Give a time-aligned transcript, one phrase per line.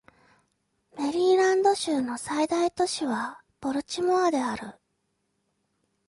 [0.97, 4.73] メリーランド州の最大都市はボルチモアである